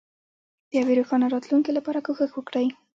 [0.69, 2.67] د یوې روښانه راتلونکې لپاره کوښښ وکړئ.